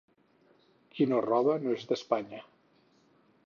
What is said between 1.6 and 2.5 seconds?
no és d'Espanya.